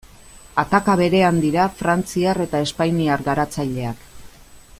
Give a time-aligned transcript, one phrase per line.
[0.61, 4.07] Ataka berean dira frantziar eta espainiar garatzaileak.